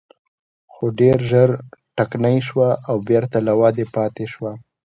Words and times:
خو 0.73 0.83
ډېر 0.99 1.17
ژر 1.29 1.49
ټکنۍ 1.97 2.37
شوه 2.47 2.69
او 2.89 2.95
بېرته 3.09 3.37
له 3.47 3.53
ودې 3.59 3.85
پاتې 3.95 4.25
شوه. 4.33 4.51